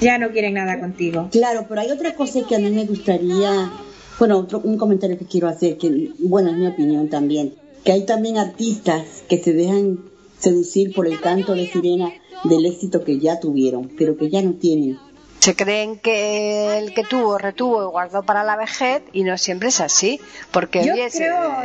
[0.00, 1.28] Ya no quieren nada contigo.
[1.30, 3.70] Claro, pero hay otra cosa que a mí me gustaría,
[4.18, 8.06] bueno, otro, un comentario que quiero hacer, que bueno, es mi opinión también, que hay
[8.06, 9.98] también artistas que se dejan
[10.38, 14.52] seducir por el canto de sirena del éxito que ya tuvieron, pero que ya no
[14.54, 14.98] tienen.
[15.40, 19.68] se creen que el que tuvo retuvo y guardó para la vejez y no siempre
[19.68, 20.18] es así
[20.50, 21.56] porque Yo oye, se- creo,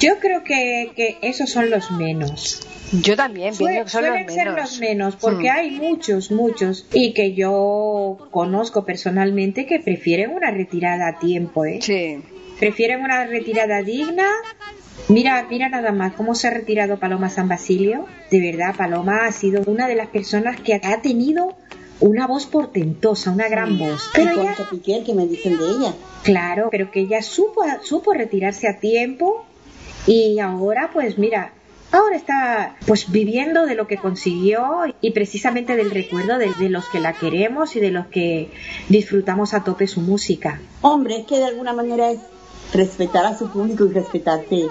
[0.00, 2.60] yo creo que, que esos son los menos.
[2.92, 5.54] yo también pienso Sue- que son los suelen ser menos los menos, porque Mm.
[5.56, 11.78] hay muchos, muchos, y que yo conozco personalmente que prefieren una retirada a tiempo, ¿eh?
[11.82, 12.22] sí
[12.58, 14.24] Prefieren una retirada digna
[15.08, 18.06] Mira, mira nada más cómo se ha retirado Paloma San Basilio.
[18.30, 21.56] De verdad, Paloma ha sido una de las personas que ha tenido
[22.00, 24.10] una voz portentosa, una gran voz.
[24.14, 25.94] Pero ella, Piquer, que me dicen de ella.
[26.22, 29.44] Claro, pero que ella supo, supo retirarse a tiempo
[30.06, 31.52] y ahora, pues mira,
[31.92, 36.88] ahora está pues viviendo de lo que consiguió y precisamente del recuerdo de, de, los
[36.88, 38.50] que la queremos y de los que
[38.88, 40.60] disfrutamos a tope su música.
[40.80, 42.20] Hombre, es que de alguna manera es
[42.72, 44.66] respetar a su público y respetarse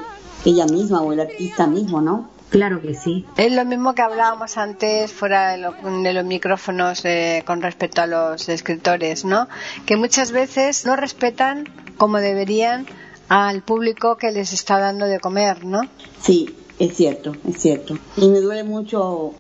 [0.46, 2.30] ella misma o el artista mismo, ¿no?
[2.50, 3.26] Claro que sí.
[3.36, 8.02] Es lo mismo que hablábamos antes fuera de, lo, de los micrófonos eh, con respecto
[8.04, 9.48] a los escritores, ¿no?
[9.88, 11.68] Que muchas veces no respetan
[11.98, 12.86] como deberían
[13.34, 15.82] al público que les está dando de comer, ¿no?
[16.22, 17.98] Sí, es cierto, es cierto.
[18.16, 19.34] Y me duele mucho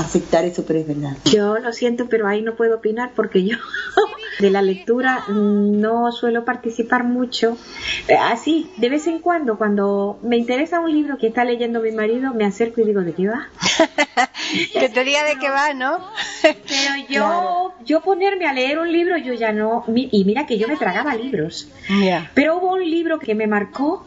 [0.00, 1.16] aceptar eso, pero es verdad.
[1.24, 3.56] Yo lo siento, pero ahí no puedo opinar porque yo
[4.38, 7.56] de la lectura no suelo participar mucho.
[8.20, 12.34] Así, de vez en cuando, cuando me interesa un libro que está leyendo mi marido,
[12.34, 13.48] me acerco y digo, ¿de qué va?
[14.72, 16.04] que te diga de qué va, ¿no?
[16.42, 17.72] pero yo, claro.
[17.84, 19.84] yo ponerme a leer un libro, yo ya no.
[19.88, 21.68] Y mira que yo me tragaba libros.
[21.88, 22.30] Yeah.
[22.34, 24.06] Pero hubo un libro que me marcó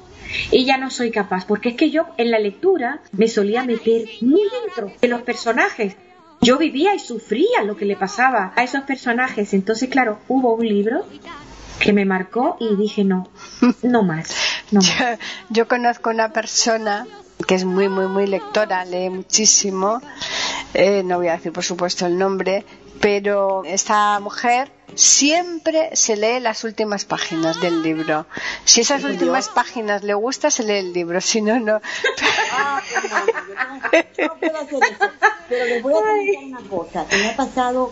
[0.51, 4.07] y ya no soy capaz, porque es que yo en la lectura me solía meter
[4.21, 5.95] muy dentro de los personajes.
[6.41, 9.53] Yo vivía y sufría lo que le pasaba a esos personajes.
[9.53, 11.05] Entonces, claro, hubo un libro
[11.79, 13.29] que me marcó y dije no,
[13.83, 14.35] no más.
[14.71, 15.19] No yo, más.
[15.49, 17.05] yo conozco una persona
[17.47, 20.01] que es muy, muy, muy lectora, lee muchísimo.
[20.73, 22.65] Eh, no voy a decir, por supuesto, el nombre,
[22.99, 28.25] pero esta mujer siempre se lee las últimas páginas del libro.
[28.65, 29.55] Si esas últimas Dios?
[29.55, 31.79] páginas le gusta, se lee el libro, si no, no.
[32.51, 32.81] Ah,
[34.17, 35.05] no, no puedo hacer eso.
[35.47, 37.91] Pero les voy a comentar una cosa que me ha pasado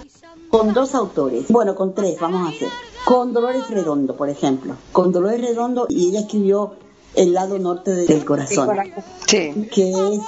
[0.49, 1.45] con dos autores.
[1.49, 2.69] Bueno, con tres, vamos a hacer.
[3.05, 4.75] Con Dolores Redondo, por ejemplo.
[4.91, 6.75] Con Dolores Redondo, y ella escribió
[7.17, 8.69] El lado norte del corazón.
[9.25, 9.67] Sí.
[9.73, 10.21] Que es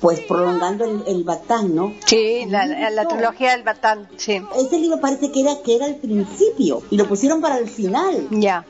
[0.00, 1.94] pues prolongando el, el Batán, ¿no?
[2.04, 4.40] Sí, la, la, la, trilogía del Batán, sí.
[4.56, 8.28] Ese libro parece que era que era el principio y lo pusieron para el final.
[8.30, 8.64] Ya.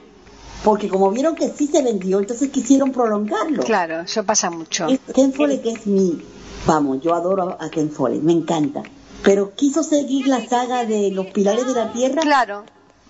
[0.64, 3.62] Porque como vieron que sí se vendió, entonces quisieron prolongarlo.
[3.62, 4.86] Claro, eso pasa mucho.
[4.88, 6.20] Es Ken Follett, que es mi,
[6.66, 8.82] vamos, yo adoro a Ken Follett, me encanta.
[9.22, 12.22] Pero quiso seguir la saga de los pilares de la tierra.
[12.22, 12.64] Claro.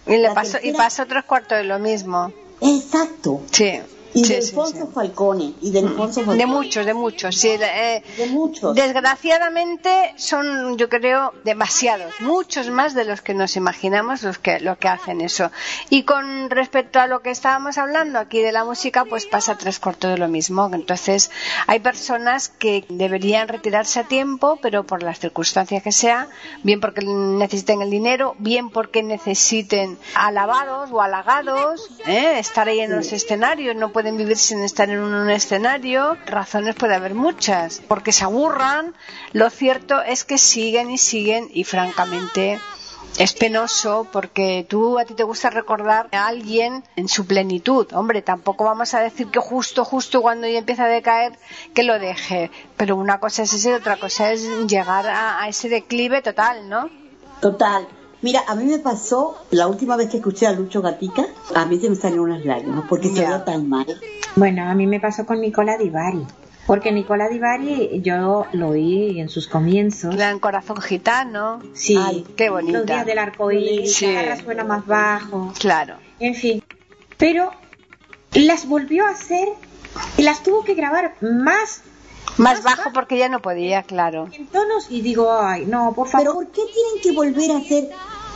[0.07, 0.75] Y le pasó, tercera...
[0.75, 2.33] y pasó tres cuartos de lo mismo.
[2.61, 3.43] Exacto.
[3.51, 3.81] Sí.
[4.15, 4.93] Y sí, de Alfonso sí, sí.
[4.95, 5.55] Falcone.
[5.61, 6.39] Y de Alfonso Falcone.
[6.39, 7.37] De muchos, de muchos.
[7.37, 8.75] Sí, eh, de muchos.
[8.75, 12.15] Desgraciadamente son, yo creo, demasiados.
[12.21, 15.51] Muchos más de los que nos imaginamos los que, lo que hacen eso.
[15.91, 19.79] Y con respecto a lo que estábamos hablando aquí de la música, pues pasa tres
[19.79, 20.71] cuartos de lo mismo.
[20.73, 21.31] Entonces,
[21.67, 26.29] hay personas que deberían retirarse a tiempo, pero por las circunstancias que sea,
[26.63, 32.39] bien porque necesiten el dinero, bien porque necesiten alabados o halagados, ¿eh?
[32.39, 36.17] estar ahí en los escenarios, no pueden vivir sin estar en un escenario.
[36.27, 38.95] Razones puede haber muchas, porque se aburran.
[39.33, 42.59] Lo cierto es que siguen y siguen y francamente
[43.19, 47.87] es penoso porque tú a ti te gusta recordar a alguien en su plenitud.
[47.93, 51.33] Hombre, tampoco vamos a decir que justo, justo cuando ya empieza a decaer
[51.75, 52.51] que lo deje.
[52.77, 56.69] Pero una cosa es eso y otra cosa es llegar a, a ese declive total,
[56.69, 56.91] ¿no?
[57.41, 57.89] Total.
[58.21, 61.79] Mira, a mí me pasó la última vez que escuché a Lucho Gatica, a mí
[61.79, 63.87] se me salieron unas lágrimas porque se vio tan mal.
[64.35, 66.27] Bueno, a mí me pasó con Nicola Divari.
[66.67, 70.15] Porque Nicola Divari yo lo oí en sus comienzos.
[70.17, 71.61] Gran corazón gitano.
[71.73, 71.97] Sí.
[71.99, 72.79] Ay, qué bonita.
[72.79, 74.07] Los días del arco iris, Sí.
[74.13, 75.53] la suena más bajo.
[75.59, 75.95] Claro.
[76.21, 76.63] En fin.
[77.17, 77.53] Pero
[78.35, 79.49] las volvió a hacer
[80.19, 81.83] y las tuvo que grabar más
[82.39, 84.29] Más bajo porque ya no podía, claro.
[84.33, 86.25] en tonos y digo, ay, no, por favor.
[86.25, 87.91] Pero ¿por qué tienen que volver a hacer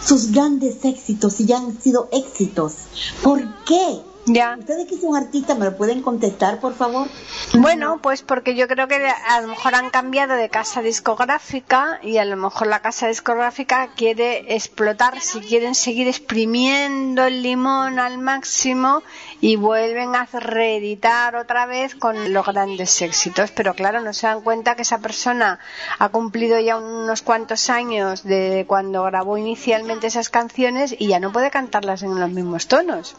[0.05, 2.75] sus grandes éxitos si ya han sido éxitos?
[3.23, 4.12] ¿Por qué?
[4.27, 4.57] Ya.
[4.57, 7.09] Ustedes que son artistas, ¿me lo pueden contestar, por favor?
[7.55, 12.19] Bueno, pues porque yo creo que a lo mejor han cambiado de casa discográfica y
[12.19, 18.19] a lo mejor la casa discográfica quiere explotar, si quieren seguir exprimiendo el limón al
[18.19, 19.03] máximo
[19.41, 23.51] y vuelven a reeditar otra vez con los grandes éxitos.
[23.51, 25.59] Pero claro, no se dan cuenta que esa persona
[25.99, 31.33] ha cumplido ya unos cuantos años de cuando grabó inicialmente esas canciones y ya no
[31.33, 33.17] puede cantarlas en los mismos tonos.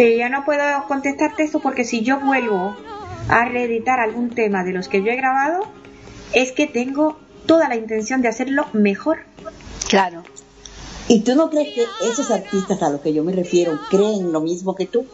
[0.00, 2.74] Eh, ya no puedo contestarte esto porque si yo vuelvo
[3.28, 5.60] a reeditar algún tema de los que yo he grabado,
[6.32, 9.18] es que tengo toda la intención de hacerlo mejor.
[9.90, 10.22] Claro.
[11.06, 14.40] ¿Y tú no crees que esos artistas a los que yo me refiero creen lo
[14.40, 15.04] mismo que tú?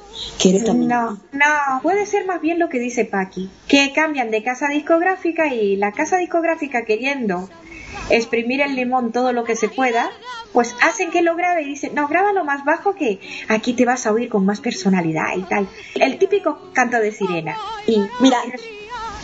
[0.40, 4.30] Que eres también No, no, puede ser más bien lo que dice Paqui, que cambian
[4.30, 7.48] de casa discográfica y la casa discográfica queriendo
[8.10, 10.10] exprimir el limón todo lo que se pueda,
[10.52, 14.06] pues hacen que lo grabe y dicen, no, grábalo más bajo que aquí te vas
[14.06, 15.68] a oír con más personalidad y tal.
[15.94, 17.56] El típico canto de sirena.
[17.86, 18.38] Y Mira,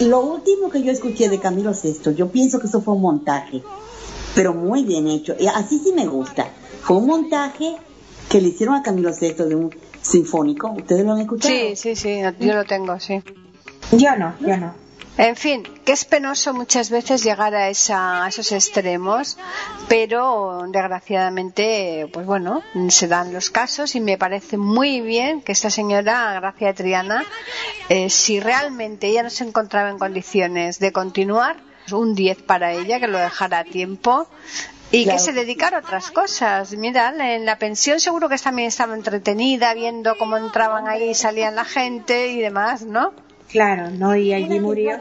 [0.01, 3.63] lo último que yo escuché de Camilo Sesto, yo pienso que eso fue un montaje,
[4.35, 5.35] pero muy bien hecho.
[5.39, 6.49] Y así sí me gusta.
[6.83, 7.77] Fue un montaje
[8.29, 10.73] que le hicieron a Camilo Sesto de un sinfónico.
[10.73, 11.55] ¿Ustedes lo han escuchado?
[11.55, 13.23] Sí, sí, sí, yo lo tengo, sí.
[13.93, 14.82] yo no, yo no.
[15.19, 19.37] En fin, que es penoso muchas veces llegar a, esa, a esos extremos,
[19.87, 25.69] pero desgraciadamente, pues bueno, se dan los casos y me parece muy bien que esta
[25.69, 27.25] señora, Gracia Triana,
[27.91, 31.57] eh, si realmente ella no se encontraba en condiciones de continuar,
[31.91, 34.29] un 10 para ella, que lo dejara a tiempo.
[34.93, 35.19] Y Claro.
[35.19, 36.73] que se dedicara a otras cosas.
[36.73, 41.55] Mira, en la pensión seguro que también estaba entretenida viendo cómo entraban ahí y salían
[41.57, 43.13] la gente y demás, ¿no?
[43.53, 44.99] Claro, no, y allí murió.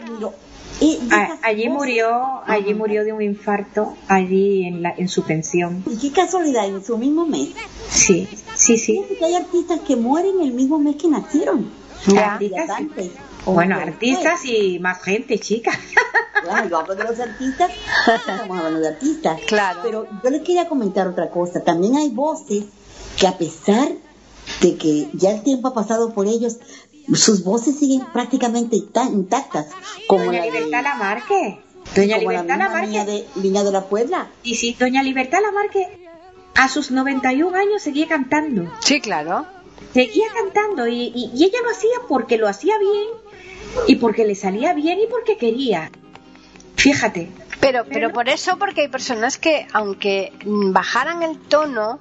[0.80, 5.84] Y a- allí murió, allí murió de un infarto, allí en, la, en su pensión.
[5.88, 7.50] Y qué casualidad, en su mismo mes.
[7.90, 9.02] Sí, sí, sí.
[9.20, 11.70] Que hay artistas que mueren el mismo mes que nacieron.
[12.08, 12.38] Ya.
[12.40, 13.12] Días antes.
[13.46, 15.72] Bueno, artistas y más gente, chica.
[16.42, 17.70] Claro, yo hablo de los artistas,
[18.08, 19.40] estamos hablando de artistas.
[19.46, 19.82] Claro.
[19.84, 21.64] Pero yo les quería comentar otra cosa.
[21.64, 22.64] También hay voces
[23.16, 23.90] que a pesar
[24.62, 26.58] de que ya el tiempo ha pasado por ellos,
[27.14, 29.68] sus voces siguen prácticamente inta- intactas.
[30.08, 31.60] Como Doña la de, Libertad Lamarque.
[31.96, 32.88] Doña como la Libertad misma Lamarque.
[32.88, 34.30] niña de Niña de la Puebla.
[34.44, 35.88] Y sí, Doña Libertad Lamarque
[36.56, 38.72] a sus 91 años seguía cantando.
[38.82, 39.46] Sí, claro.
[39.94, 43.08] Seguía cantando y, y- y ella lo hacía porque lo hacía bien
[43.88, 45.92] y porque le salía bien y porque quería.
[46.76, 47.30] Fíjate.
[47.60, 52.00] Pero, pero por eso, porque hay personas que, aunque bajaran el tono,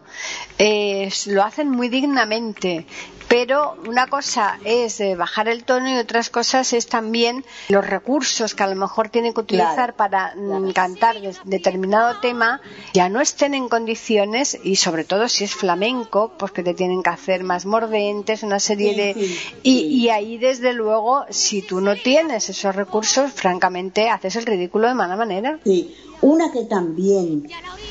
[0.59, 2.87] eh, lo hacen muy dignamente.
[3.31, 8.57] Pero una cosa es eh, bajar el tono y otras cosas es también los recursos
[8.57, 12.61] que a lo mejor tienen que utilizar Claro, para mm, cantar de- determinado tema
[12.93, 17.05] ya no estén en condiciones y sobre todo si es flamenco, pues que te tienen
[17.05, 19.15] que hacer más mordentes, una serie Sí, de...
[19.15, 24.47] sí, y, y ahí desde luego, si tú no tienes esos recursos, francamente haces el
[24.47, 25.61] ridículo de mala manera.
[25.63, 27.47] Sí, una que también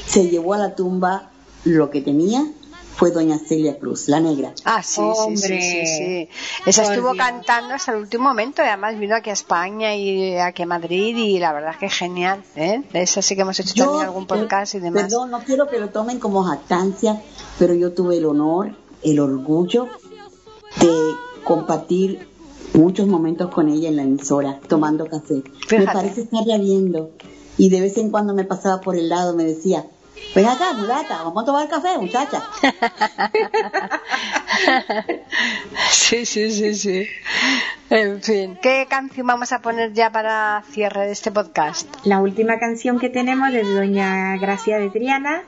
[0.05, 1.31] se llevó a la tumba
[1.63, 2.43] lo que tenía
[2.99, 4.53] fue Doña Celia Cruz, la negra.
[4.65, 6.29] Ah, sí, sí, sí, sí, sí.
[6.65, 7.25] Esa Por estuvo Dios.
[7.25, 11.15] cantando hasta el último momento y además vino aquí a España y aquí a Madrid
[11.15, 12.83] y la verdad es que genial, ¿eh?
[12.91, 15.03] Esa sí que hemos hecho también algún podcast y demás.
[15.03, 17.21] Perdón, no quiero que lo tomen como jactancia,
[17.57, 19.87] pero yo tuve el honor, el orgullo
[20.81, 20.91] de
[21.45, 22.27] compartir
[22.73, 25.35] muchos momentos con ella en la emisora, tomando café.
[25.35, 25.85] Me Fíjate.
[25.93, 27.11] parece estarla viendo.
[27.57, 29.85] Y de vez en cuando me pasaba por el lado, me decía,
[30.35, 32.41] ven acá, mulata, vamos a tomar café, muchacha.
[35.91, 37.07] Sí, sí, sí, sí.
[37.89, 41.87] En fin, ¿qué canción vamos a poner ya para cierre de este podcast?
[42.05, 45.43] La última canción que tenemos de Doña Gracia de Triana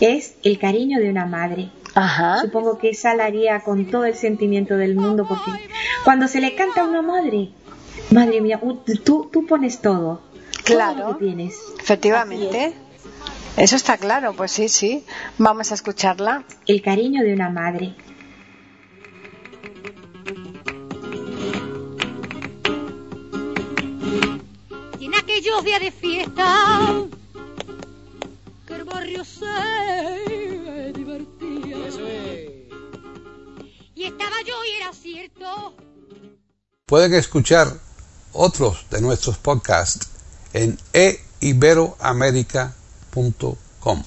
[0.00, 1.70] es El cariño de una madre.
[1.94, 2.40] Ajá.
[2.40, 5.52] Supongo que esa la haría con todo el sentimiento del mundo porque
[6.04, 7.50] cuando se le canta a una madre,
[8.10, 8.60] madre mía,
[9.04, 10.20] tú, tú pones todo.
[10.64, 11.08] Todo Claro.
[11.10, 11.54] lo que tienes.
[11.78, 12.74] Efectivamente.
[13.56, 15.06] Eso está claro, pues sí, sí.
[15.38, 16.44] Vamos a escucharla.
[16.66, 17.94] El cariño de una madre.
[24.98, 27.06] Y en aquellos días de fiesta
[28.66, 31.86] que el barrio se divertía.
[31.86, 32.50] Eso es.
[33.94, 35.76] Y estaba yo y era cierto.
[36.86, 37.68] Pueden escuchar
[38.32, 40.08] otros de nuestros podcasts
[40.52, 40.76] en
[43.16, 44.02] eiberoamerica.com.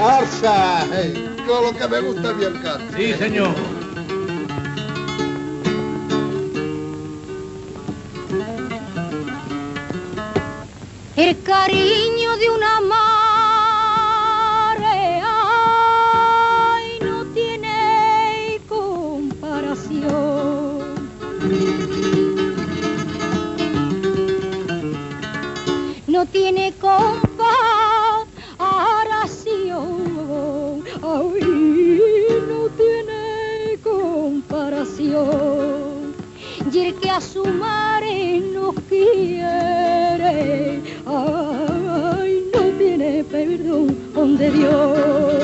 [0.00, 0.86] ¡Arsa!
[0.90, 2.96] Hey, yo lo que me gusta bien canto.
[2.96, 3.54] Sí, señor.
[11.16, 13.09] El cariño de una madre
[26.32, 27.60] Tiene comparación.
[31.02, 31.40] Ay,
[32.48, 36.14] no tiene comparación.
[36.72, 45.39] Y el que a su madre no quiere, ay, no tiene perdón de Dios.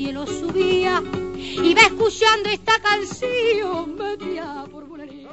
[0.00, 1.02] Cielo subía
[1.36, 5.28] iba escuchando esta canción metía por bulería.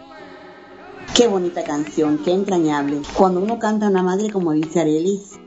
[1.15, 3.01] Qué bonita canción, qué entrañable.
[3.13, 5.39] Cuando uno canta a una madre, como dice Arelis,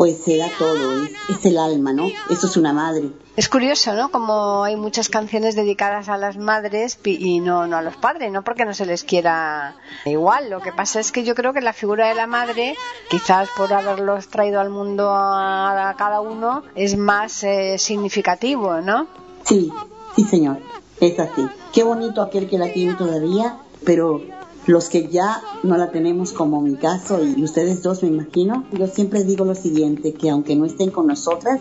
[0.00, 2.06] pues se da todo, es, es el alma, ¿no?
[2.30, 3.10] Eso es una madre.
[3.36, 4.10] Es curioso, ¿no?
[4.10, 8.42] Como hay muchas canciones dedicadas a las madres y no, no a los padres, no
[8.42, 9.76] porque no se les quiera
[10.06, 10.48] igual.
[10.48, 12.76] Lo que pasa es que yo creo que la figura de la madre,
[13.10, 19.06] quizás por haberlos traído al mundo a, a cada uno, es más eh, significativo, ¿no?
[19.44, 19.70] Sí,
[20.16, 20.60] sí señor,
[20.98, 21.46] es así.
[21.74, 24.22] Qué bonito aquel que la tiene todavía, pero
[24.70, 28.86] los que ya no la tenemos como mi caso y ustedes dos me imagino, yo
[28.86, 31.60] siempre digo lo siguiente, que aunque no estén con nosotras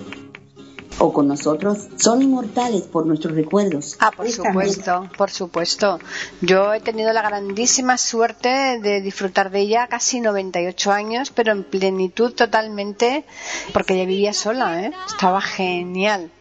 [1.00, 3.96] o con nosotros, son inmortales por nuestros recuerdos.
[4.00, 5.98] Ah, por supuesto, por supuesto.
[6.42, 11.64] Yo he tenido la grandísima suerte de disfrutar de ella casi 98 años, pero en
[11.64, 13.24] plenitud totalmente,
[13.74, 14.92] porque ella vivía sola, ¿eh?
[15.08, 16.32] Estaba genial.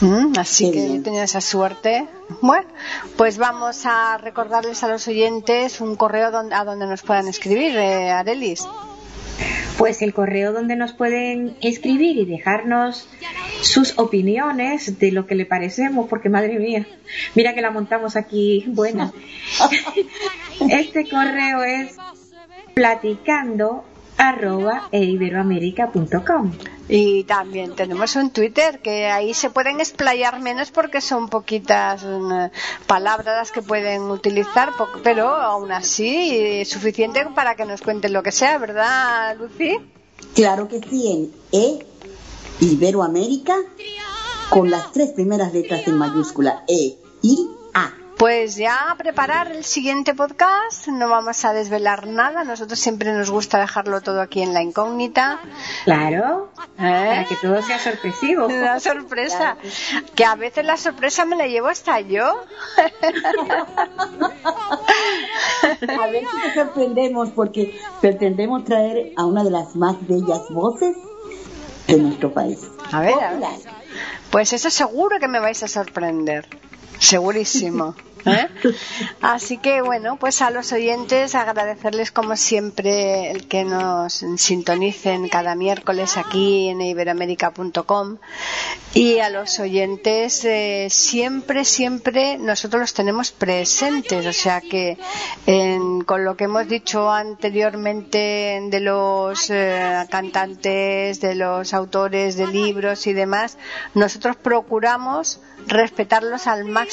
[0.00, 1.00] Mm, así Qué que bien.
[1.00, 2.06] he tenido esa suerte.
[2.40, 2.66] Bueno,
[3.16, 7.76] pues vamos a recordarles a los oyentes un correo don- a donde nos puedan escribir,
[7.76, 8.66] eh, Arelis.
[9.76, 13.08] Pues el correo donde nos pueden escribir y dejarnos
[13.62, 16.86] sus opiniones de lo que le parecemos, porque madre mía,
[17.34, 19.12] mira que la montamos aquí buena.
[20.70, 21.96] Este correo es
[22.74, 23.84] platicando
[24.20, 26.52] arroba eiberoamerica.com.
[26.88, 32.50] Y también tenemos un Twitter que ahí se pueden explayar menos porque son poquitas mm,
[32.86, 38.22] palabras las que pueden utilizar, pero aún así eh, suficiente para que nos cuenten lo
[38.22, 39.78] que sea, ¿verdad, Lucy?
[40.34, 41.86] Claro que sí, en E,
[42.60, 43.56] Iberoamérica,
[44.50, 47.99] con las tres primeras letras en mayúscula, E, I, A.
[48.20, 53.30] Pues ya a preparar el siguiente podcast, no vamos a desvelar nada, nosotros siempre nos
[53.30, 55.40] gusta dejarlo todo aquí en la incógnita.
[55.84, 57.06] Claro, ¿eh?
[57.06, 58.44] para que todo sea sorpresivo.
[58.48, 59.56] Una sorpresa,
[60.14, 62.44] que a veces la sorpresa me la llevo hasta yo.
[65.88, 70.94] A ver si te sorprendemos porque pretendemos traer a una de las más bellas voces
[71.86, 72.58] de nuestro país.
[72.92, 73.48] A ver, a ver.
[74.30, 76.46] Pues eso seguro que me vais a sorprender.
[77.00, 77.94] Segurísimo.
[78.26, 78.48] ¿eh?
[79.22, 85.54] Así que bueno, pues a los oyentes agradecerles como siempre el que nos sintonicen cada
[85.54, 88.18] miércoles aquí en iberoamérica.com
[88.92, 94.26] y a los oyentes eh, siempre, siempre nosotros los tenemos presentes.
[94.26, 94.98] O sea que
[95.46, 102.46] en- con lo que hemos dicho anteriormente de los eh, cantantes, de los autores de
[102.48, 103.56] libros y demás,
[103.94, 106.89] nosotros procuramos respetarlos al máximo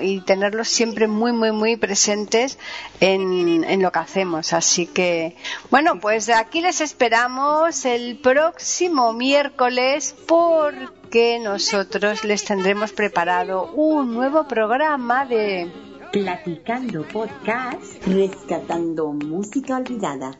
[0.00, 2.58] y tenerlos siempre muy, muy, muy presentes
[3.00, 4.52] en, en lo que hacemos.
[4.52, 5.36] Así que,
[5.70, 14.46] bueno, pues aquí les esperamos el próximo miércoles porque nosotros les tendremos preparado un nuevo
[14.46, 15.70] programa de
[16.12, 18.06] Platicando podcast.
[18.06, 20.38] Rescatando música olvidada.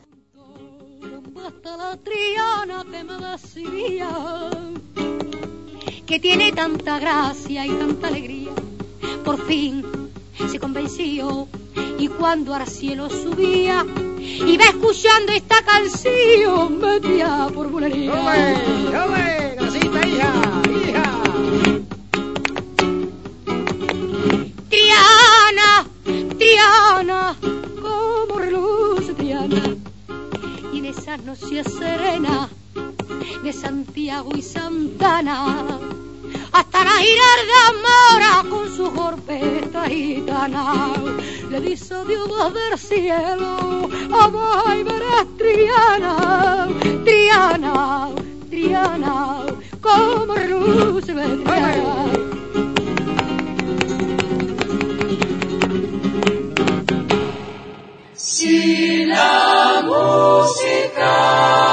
[1.45, 4.09] hasta la Triana que me decía
[6.05, 8.51] que tiene tanta gracia y tanta alegría.
[9.23, 9.83] Por fin
[10.51, 11.47] se convenció
[11.97, 13.85] y cuando al cielo subía
[14.19, 18.13] iba escuchando esta canción metía por bulería.
[18.13, 19.55] ¡Ole!
[19.57, 20.61] ¡Casita, hija!
[20.69, 21.23] ¡Hija!
[24.69, 25.85] Triana,
[26.37, 27.35] Triana,
[27.81, 29.75] como reluce Triana.
[30.73, 32.49] Y en esa noche serena
[33.43, 35.79] de Santiago y Santana,
[36.53, 40.93] hasta la girarda con su jorpeta gitana.
[41.49, 43.89] Le dice Dios del cielo
[44.65, 46.67] ay verás Triana
[47.03, 48.09] Triana
[48.49, 49.45] Triana
[49.81, 52.05] como luce Triana
[58.13, 61.72] Si la música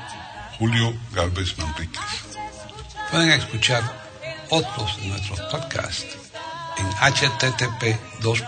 [0.61, 2.37] Julio Galvez Manríquez.
[3.09, 3.81] Pueden escuchar
[4.51, 6.15] otros de nuestros podcasts
[6.77, 8.43] en http dos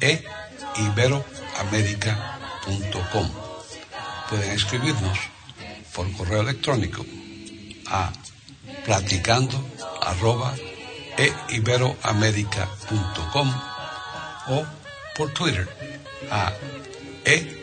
[0.00, 0.22] e.
[4.28, 5.18] Pueden escribirnos
[5.92, 7.04] por correo electrónico
[7.90, 8.12] a
[8.84, 9.58] platicando
[11.18, 11.26] e
[14.46, 14.64] o
[15.16, 15.66] por Twitter
[16.30, 16.52] a
[17.24, 17.62] e